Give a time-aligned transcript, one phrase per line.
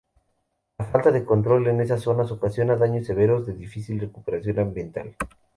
[0.79, 5.15] La falta de control en estas zonas ocasiona daños severos de difícil recuperación ambiental.